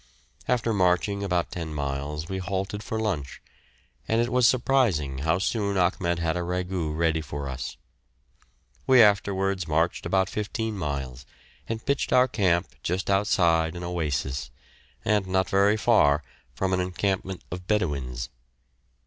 [0.47, 3.39] After marching about ten miles we halted for lunch,
[4.07, 7.77] and it was surprising how soon Achmed had a ragout ready for us.
[8.87, 11.27] We afterwards marched about fifteen miles,
[11.69, 14.49] and pitched our camp just outside an oasis,
[15.05, 16.23] and not very far
[16.55, 18.29] from an encampment of Bedouins.